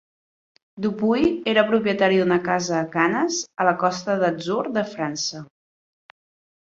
[0.85, 5.43] Dupuy era propietari d'una casa a Cannes, a la Costa d'Atzur de França.